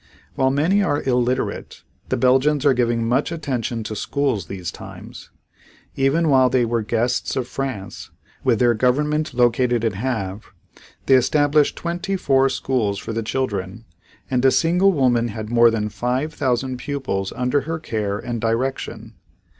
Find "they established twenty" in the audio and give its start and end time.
11.05-12.15